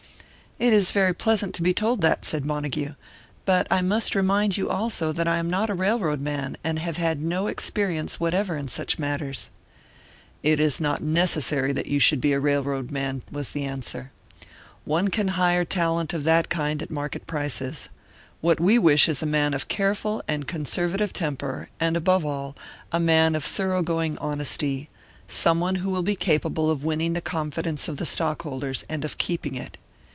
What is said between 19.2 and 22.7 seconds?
a man of careful and conservative temper, and, above all,